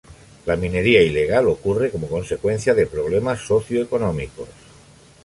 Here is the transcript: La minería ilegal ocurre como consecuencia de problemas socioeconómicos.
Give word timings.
La 0.47 0.55
minería 0.55 1.03
ilegal 1.03 1.47
ocurre 1.47 1.91
como 1.91 2.07
consecuencia 2.09 2.73
de 2.73 2.87
problemas 2.87 3.39
socioeconómicos. 3.41 4.49